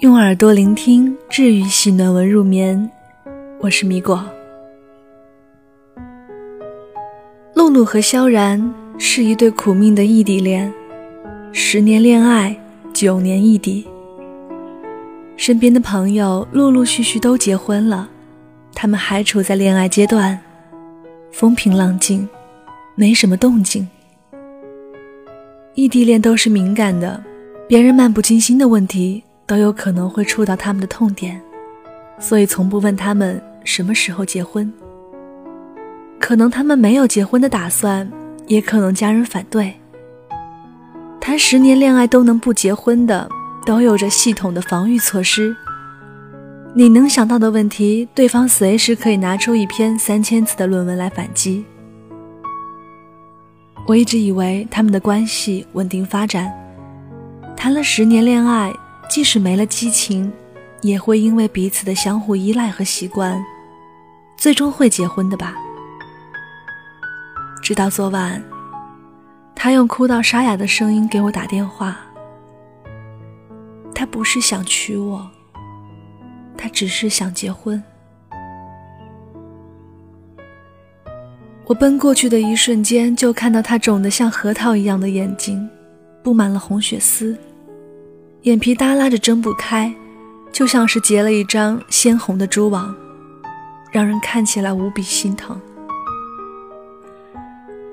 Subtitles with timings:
[0.00, 2.90] 用耳朵聆听治愈系暖文入眠，
[3.60, 4.24] 我是米果。
[7.52, 10.72] 露露和萧然是一对苦命的异地恋，
[11.52, 12.58] 十年恋爱，
[12.94, 13.86] 九年异地。
[15.36, 18.08] 身边的朋友陆陆续续都结婚了，
[18.74, 20.40] 他们还处在恋爱阶段，
[21.30, 22.26] 风平浪静，
[22.94, 23.86] 没什么动静。
[25.74, 27.22] 异地恋都是敏感的，
[27.68, 29.22] 别人漫不经心的问题。
[29.50, 31.42] 都有可能会触到他们的痛点，
[32.20, 34.72] 所以从不问他们什么时候结婚。
[36.20, 38.08] 可能他们没有结婚的打算，
[38.46, 39.74] 也可能家人反对。
[41.20, 43.28] 谈十年恋爱都能不结婚的，
[43.66, 45.56] 都有着系统的防御措施。
[46.72, 51.64] 你能想到的问题，对方随时可以拿出一篇三千字的论文来反击。
[53.88, 56.48] 我一直以为他们的关系稳定发展，
[57.56, 58.72] 谈了十年恋爱。
[59.10, 60.32] 即使没了激情，
[60.82, 63.44] 也会因为彼此的相互依赖和习惯，
[64.36, 65.52] 最终会结婚的吧。
[67.60, 68.40] 直到昨晚，
[69.52, 71.98] 他用哭到沙哑的声音给我打电话。
[73.92, 75.28] 他不是想娶我，
[76.56, 77.82] 他只是想结婚。
[81.66, 85.68] 我奔过去的一瞬间，就看到他肿得像核桃一样的眼睛，
[86.22, 87.36] 布满了红血丝。
[88.42, 89.94] 眼皮耷拉着睁不开，
[90.50, 92.94] 就像是结了一张鲜红的蛛网，
[93.92, 95.60] 让人看起来无比心疼。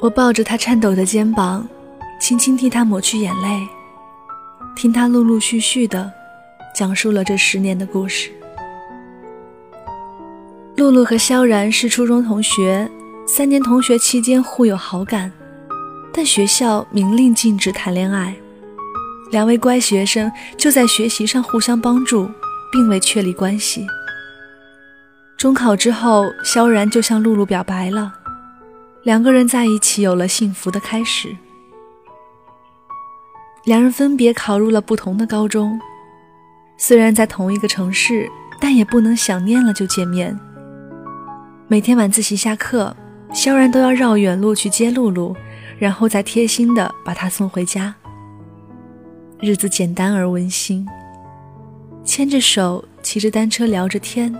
[0.00, 1.66] 我抱着他颤抖的肩膀，
[2.20, 3.66] 轻轻替他抹去眼泪，
[4.76, 6.12] 听他陆陆续续的
[6.76, 8.30] 讲述了这十年的故事。
[10.76, 12.90] 露露和萧然是初中同学，
[13.26, 15.32] 三年同学期间互有好感，
[16.12, 18.34] 但学校明令禁止谈恋爱。
[19.30, 22.30] 两位乖学生就在学习上互相帮助，
[22.70, 23.86] 并未确立关系。
[25.36, 28.12] 中考之后，萧然就向露露表白了，
[29.02, 31.36] 两个人在一起有了幸福的开始。
[33.64, 35.78] 两人分别考入了不同的高中，
[36.76, 38.30] 虽然在同一个城市，
[38.60, 40.38] 但也不能想念了就见面。
[41.66, 42.94] 每天晚自习下课，
[43.32, 45.34] 萧然都要绕远路去接露露，
[45.78, 47.94] 然后再贴心的把她送回家。
[49.44, 50.88] 日子简单而温馨，
[52.02, 54.34] 牵着手，骑着单车，聊着天，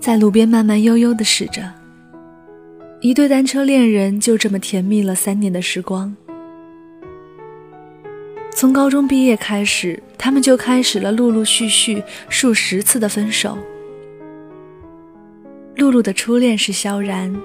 [0.00, 1.70] 在路边慢慢悠悠地驶着。
[3.02, 6.16] 一对单车恋人就这么甜蜜了三年的时光。
[8.50, 13.58] 从高中毕业开始，他们就开始了陆陆续续数十次的分手。
[15.76, 17.38] 露露的初恋是萧然，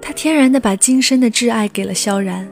[0.00, 2.48] 她天然的把今生的挚爱给了萧然。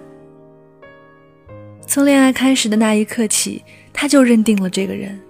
[1.90, 5.20] 从恋爱开始的那一刻起，他就认定了这个人。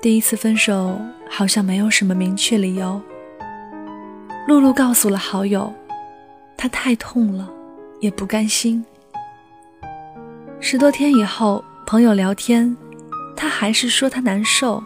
[0.00, 2.98] 第一次分手好像没有什么明确理由。
[4.48, 5.70] 露露告诉了好友，
[6.56, 7.50] 她太痛了，
[8.00, 8.82] 也不甘心。
[10.58, 12.74] 十多天以后，朋友聊天，
[13.36, 14.82] 她还是说她难受。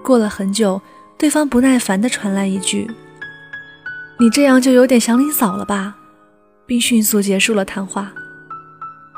[0.00, 0.80] 过了很久，
[1.18, 2.88] 对方不耐烦地传来一句
[4.20, 5.96] ：“你这样就有点祥林嫂了吧？”
[6.66, 8.12] 并迅速结束了谈话。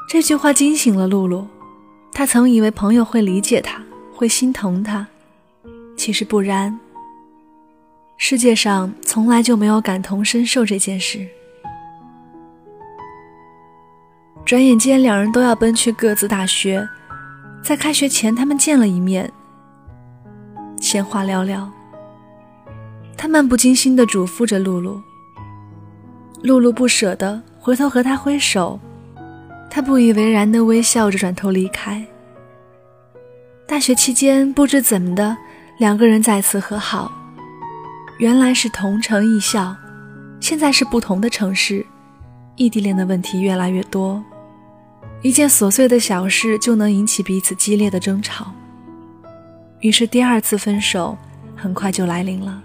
[0.08, 1.46] 这句话惊醒了露露，
[2.12, 3.82] 她曾以为朋友会理解她，
[4.14, 5.04] 会心疼她，
[5.96, 6.78] 其实不然。
[8.16, 11.26] 世界上从来就没有感同身受这件事。
[14.44, 16.88] 转眼间，两人都要奔去各自大学，
[17.64, 19.30] 在开学前，他们见了一面，
[20.80, 21.68] 闲话寥寥。
[23.18, 25.00] 他漫不经心地嘱咐着露露，
[26.42, 28.78] 露露不舍得，回头和他挥手。
[29.70, 32.04] 他不以为然的微笑着，转头离开。
[33.66, 35.36] 大学期间，不知怎么的，
[35.78, 37.12] 两个人再次和好。
[38.18, 39.76] 原来是同城异校，
[40.40, 41.84] 现在是不同的城市，
[42.56, 44.24] 异地恋的问题越来越多，
[45.20, 48.46] 一件琐碎的小事就能引起彼此激烈的争吵。
[49.80, 51.18] 于是，第二次分手
[51.54, 52.62] 很快就来临了。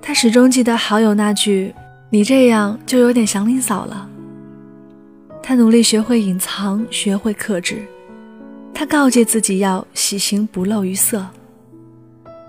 [0.00, 1.74] 他始终记得好友那句
[2.08, 4.08] ：“你这样就有点祥林嫂了。”
[5.50, 7.82] 他努力学会隐藏，学会克制。
[8.72, 11.26] 他告诫自己要喜形不露于色。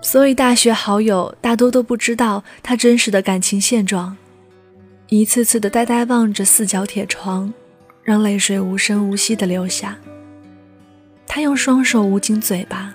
[0.03, 4.15] 所以大学好友大多都不知道他真实的感情现状，
[5.09, 7.51] 一次次的呆呆望着四角铁床，
[8.03, 9.97] 让泪水无声无息的流下。
[11.25, 12.93] 他用双手捂紧嘴巴，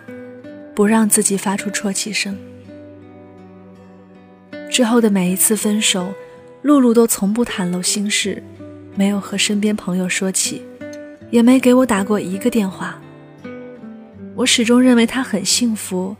[0.72, 2.38] 不让自己发出啜泣声。
[4.70, 6.14] 之后的每一次分手，
[6.62, 8.40] 露露都从不袒露心事。
[8.96, 10.62] 没有和身边朋友说起，
[11.30, 12.98] 也没给我打过一个电话。
[14.34, 16.16] 我始终认为她很幸福。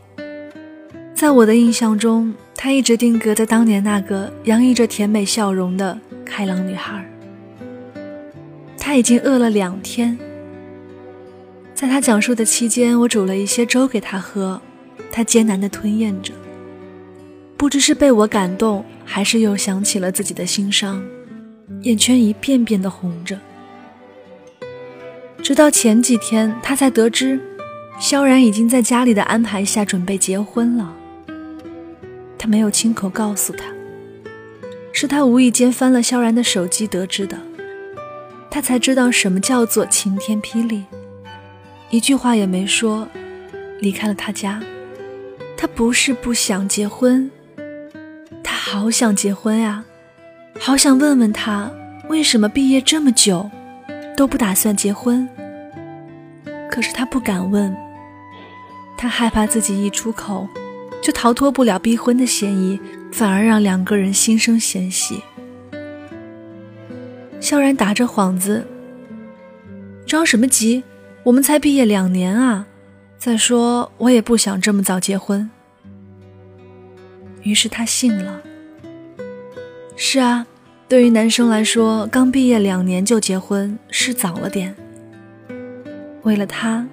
[1.15, 7.05] 在我的印象中，她一直定格在当年那个洋溢着甜美笑容的开朗女孩。
[8.77, 10.17] 她已经饿了两天。
[11.75, 14.61] 在她讲述的期间，我煮了一些粥给她喝，
[15.11, 16.35] 她艰难地吞咽着。
[17.57, 21.03] 不知是被我感动，还是又想起了自己的心伤，
[21.83, 23.39] 眼圈一遍遍的红着。
[25.43, 27.41] 直到前几天，她才得知。
[27.99, 30.95] 萧然已经在家里的安排下准备结婚了。
[32.37, 33.65] 他没有亲口告诉他，
[34.93, 37.39] 是他无意间翻了萧然的手机得知的。
[38.51, 40.85] 他才知道什么叫做晴天霹雳，
[41.89, 43.09] 一句话也没说，
[43.81, 44.63] 离开了他家。
[45.57, 47.31] 他不是不想结婚，
[48.45, 49.85] 他好想结婚呀，
[50.59, 51.71] 好想问问他
[52.09, 53.49] 为什么毕业这么久
[54.17, 55.29] 都不打算结婚。
[56.71, 57.75] 可是他不敢问。
[58.99, 60.49] 他害怕自己一出口，
[61.03, 62.81] 就逃脱不了逼婚的嫌疑，
[63.13, 65.23] 反而让两个人心生嫌隙。
[67.41, 68.67] 萧然打着幌子
[70.07, 70.83] ：“着什么急？
[71.25, 72.67] 我们才毕业两年啊！
[73.19, 75.49] 再说，我也不想这么早结婚。”
[77.45, 78.41] 于是他信了。
[79.99, 80.47] 是啊，
[80.89, 84.75] 对于男生来说，刚毕业两年就结婚是早了点。
[86.23, 86.87] 为了他，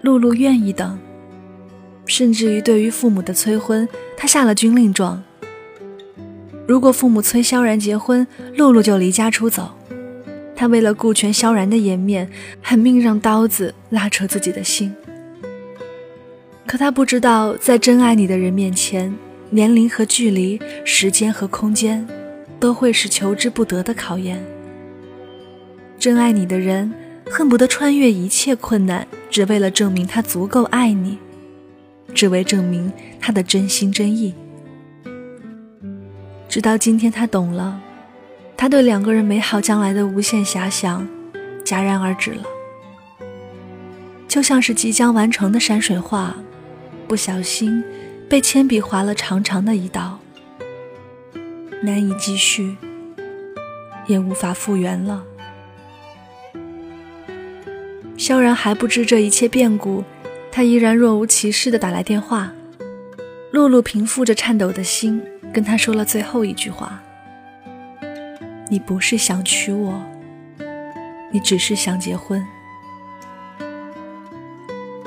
[0.00, 0.98] 露露愿意等。
[2.06, 3.86] 甚至于对于父母的催婚，
[4.16, 5.22] 他下了军令状。
[6.66, 9.76] 如果父母催萧然结婚，露露就离家出走。
[10.56, 12.30] 他为了顾全萧然的颜面，
[12.62, 14.94] 狠命让刀子拉扯自己的心。
[16.66, 19.14] 可他不知道，在真爱你的人面前，
[19.50, 22.06] 年龄和距离、时间和空间，
[22.60, 24.44] 都会是求之不得的考验。
[25.98, 26.92] 真爱你的人，
[27.30, 31.18] 恨不得穿越一切困难，只为了证明他足够爱你。
[32.14, 32.90] 只为证明
[33.20, 34.34] 他的真心真意。
[36.48, 37.78] 直到今天，他懂了，
[38.56, 41.06] 他对两个人美好将来的无限遐想
[41.64, 42.44] 戛然而止了，
[44.26, 46.34] 就像是即将完成的山水画，
[47.06, 47.84] 不小心
[48.28, 50.18] 被铅笔划了长长的一道，
[51.80, 52.76] 难以继续，
[54.06, 55.24] 也无法复原了。
[58.16, 60.04] 萧然还不知这一切变故。
[60.50, 62.52] 他依然若无其事地打来电话，
[63.52, 65.22] 露露平复着颤抖的心，
[65.52, 67.00] 跟他说了最后一句话
[68.68, 70.02] ：“你不是想娶我，
[71.30, 72.44] 你只是想结婚。”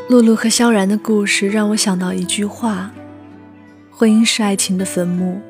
[0.07, 2.91] 露露和萧然的故事让我想到一句话
[3.91, 5.41] ：“婚姻是爱情的坟墓。”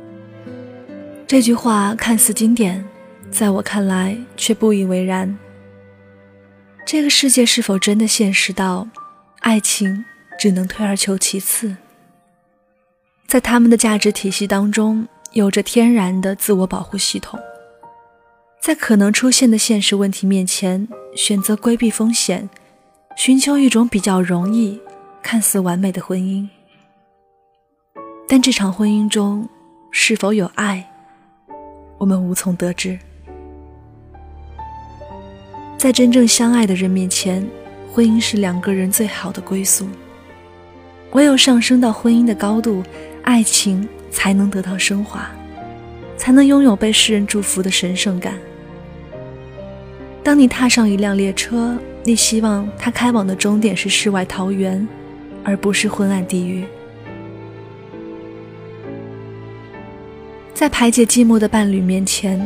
[1.31, 2.83] 这句话看似经典，
[3.31, 5.39] 在我看来却不以为然。
[6.85, 8.85] 这个世界是否真的现实到？
[9.39, 10.03] 爱情
[10.37, 11.77] 只能退而求其次，
[13.27, 17.39] 在他们的价值体系当中，有着天然的自我保护系统，
[18.61, 20.85] 在可能出现的现实问题面前，
[21.15, 22.49] 选择规避风险，
[23.15, 24.77] 寻求一种比较容易、
[25.23, 26.45] 看似完美的婚姻。
[28.27, 29.47] 但这场婚姻中
[29.91, 30.90] 是否有爱，
[32.01, 32.97] 我们无从得知。
[35.77, 37.47] 在真正相爱的人面前。
[37.93, 39.85] 婚姻是两个人最好的归宿，
[41.11, 42.81] 唯有上升到婚姻的高度，
[43.21, 45.29] 爱情才能得到升华，
[46.15, 48.35] 才能拥有被世人祝福的神圣感。
[50.23, 54.87] 当你踏上一辆列车，你希望它开往的终点是世外桃源，
[55.43, 56.63] 而不是昏暗地狱。
[60.61, 62.39] 在排解寂寞的伴侣面前，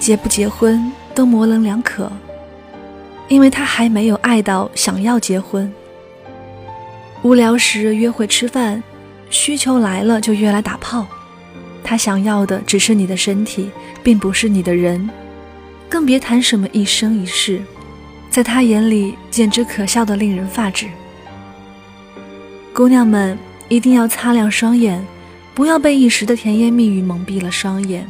[0.00, 2.10] 结不结婚都模棱两可。
[3.28, 5.72] 因为他还没有爱到想要结婚。
[7.22, 8.82] 无聊时约会吃饭，
[9.30, 11.06] 需求来了就约来打炮。
[11.84, 13.70] 他想要的只是你的身体，
[14.02, 15.08] 并不是你的人，
[15.88, 17.62] 更别谈什么一生一世，
[18.28, 20.88] 在他眼里简直可笑的令人发指。
[22.72, 23.38] 姑娘们
[23.68, 25.00] 一定要擦亮双眼，
[25.56, 28.06] 不要被一时的甜言蜜语蒙蔽了双眼。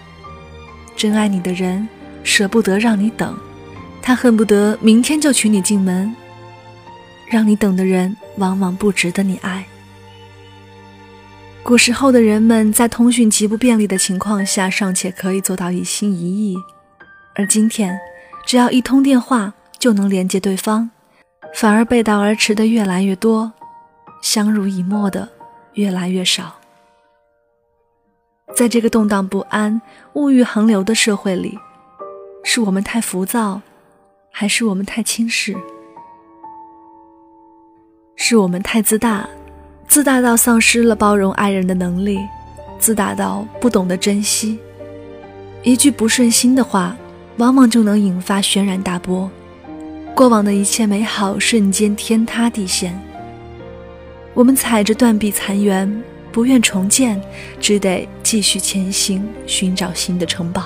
[0.96, 1.88] 真爱你的人
[2.24, 3.38] 舍不得让你等。
[4.02, 6.12] 他恨不得明天就娶你进门，
[7.28, 9.64] 让你等的人往往不值得你爱。
[11.62, 16.56] 古时候的人们在通讯极不便利的情况下，尚且可以做到一心一意，
[17.36, 17.96] 而今天，
[18.44, 20.90] 只要一通电话就能连接对方，
[21.54, 23.52] 反而背道而驰的越来越多，
[24.20, 25.28] 相濡以沫的
[25.74, 26.55] 越来越少。
[28.54, 29.80] 在这个动荡不安、
[30.14, 31.58] 物欲横流的社会里，
[32.44, 33.60] 是我们太浮躁。
[34.30, 35.56] 还是我们太轻视？
[38.16, 39.26] 是我们太自大，
[39.88, 42.20] 自大到丧失了包容爱人的能力，
[42.78, 44.58] 自大到不懂得珍惜。
[45.62, 46.94] 一句不顺心的话，
[47.38, 49.30] 往往就能引发轩然大波，
[50.14, 52.94] 过往的一切美好瞬间天塌地陷。
[54.34, 56.02] 我们踩着断壁残垣，
[56.36, 57.18] 不愿重建，
[57.58, 60.64] 只得继续前行，寻找新的城堡。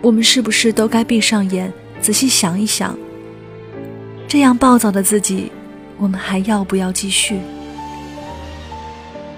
[0.00, 1.70] 我们是不是都该闭上眼，
[2.00, 2.98] 仔细想一想？
[4.26, 5.52] 这样暴躁的自己，
[5.98, 7.38] 我们还要不要继续？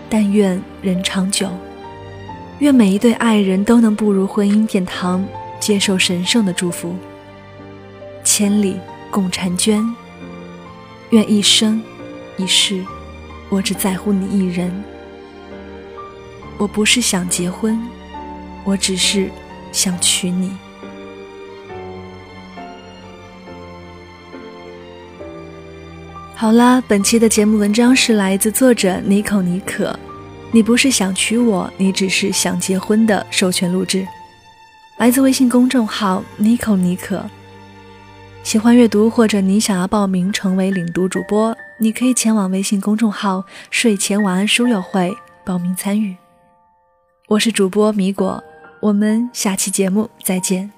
[0.09, 1.51] 但愿人长久，
[2.61, 5.27] 愿每一对爱人都能步入婚姻殿堂，
[5.59, 6.95] 接受神圣的祝福。
[8.23, 8.77] 千里
[9.11, 9.85] 共婵娟，
[11.09, 11.83] 愿一生
[12.37, 12.85] 一世，
[13.51, 14.73] 我只在乎你一人。
[16.57, 17.79] 我不是想结婚，
[18.65, 19.29] 我只是
[19.73, 20.53] 想娶你。
[26.35, 29.95] 好啦，本期的节目文章是来自作者妮可妮可。
[30.53, 34.07] 你不是想娶我，你只是想结婚的授权录制，
[34.97, 37.25] 来自微信公众号妮可妮可。
[38.43, 46.15] 喜欢阅读或者你想要报名成为领读主播，你可以前往微信公众号“睡前晚安书友会”报名参与。
[47.27, 48.45] 我是主播米果，
[48.83, 50.71] 我们下期节目再见。